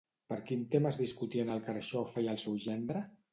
[0.31, 3.05] Per quin tema es discutien el Carxofa i el seu gendre?